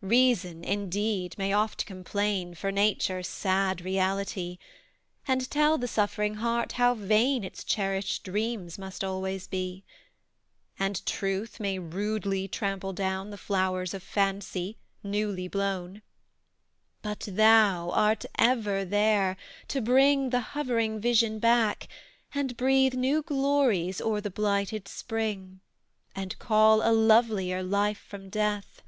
Reason, 0.00 0.64
indeed, 0.64 1.34
may 1.36 1.52
oft 1.52 1.84
complain 1.84 2.54
For 2.54 2.72
Nature's 2.72 3.28
sad 3.28 3.82
reality, 3.82 4.56
And 5.28 5.50
tell 5.50 5.76
the 5.76 5.86
suffering 5.86 6.36
heart 6.36 6.72
how 6.80 6.94
vain 6.94 7.44
Its 7.44 7.62
cherished 7.62 8.24
dreams 8.24 8.78
must 8.78 9.04
always 9.04 9.46
be; 9.46 9.84
And 10.78 11.04
Truth 11.04 11.60
may 11.60 11.78
rudely 11.78 12.48
trample 12.48 12.94
down 12.94 13.28
The 13.28 13.36
flowers 13.36 13.92
of 13.92 14.02
Fancy, 14.02 14.78
newly 15.02 15.46
blown: 15.46 16.00
But 17.02 17.28
thou 17.30 17.90
art 17.90 18.24
ever 18.38 18.82
there, 18.82 19.36
to 19.68 19.82
bring 19.82 20.30
The 20.30 20.40
hovering 20.56 21.00
vision 21.02 21.38
back, 21.38 21.86
and 22.34 22.56
breathe 22.56 22.94
New 22.94 23.20
glories 23.22 24.00
o'er 24.00 24.22
the 24.22 24.30
blighted 24.30 24.88
spring, 24.88 25.60
And 26.14 26.38
call 26.38 26.80
a 26.82 26.94
lovelier 26.96 27.62
Life 27.62 27.98
from 28.08 28.30
Death. 28.30 28.80